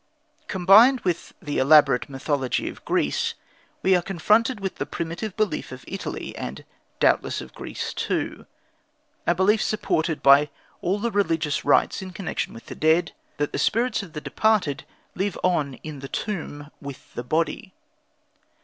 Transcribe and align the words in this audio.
Combined 0.47 1.01
with 1.01 1.35
the 1.43 1.59
elaborate 1.59 2.09
mythology 2.09 2.67
of 2.67 2.83
Greece, 2.85 3.35
we 3.83 3.95
are 3.95 4.01
confronted 4.01 4.59
with 4.59 4.77
the 4.77 4.87
primitive 4.87 5.37
belief 5.37 5.71
of 5.71 5.85
Italy, 5.87 6.35
and 6.35 6.65
doubtless 6.99 7.39
of 7.39 7.53
Greece 7.53 7.93
too 7.93 8.47
a 9.27 9.35
belief 9.35 9.61
supported 9.61 10.23
by 10.23 10.49
all 10.81 10.97
the 10.97 11.11
religious 11.11 11.63
rites 11.63 12.01
in 12.01 12.13
connection 12.13 12.51
with 12.51 12.65
the 12.65 12.73
dead 12.73 13.11
that 13.37 13.51
the 13.51 13.59
spirits 13.59 14.01
of 14.01 14.13
the 14.13 14.21
departed 14.21 14.85
lived 15.13 15.37
on 15.43 15.75
in 15.83 15.99
the 15.99 16.07
tomb 16.09 16.71
with 16.81 17.13
the 17.13 17.23
body. 17.23 17.71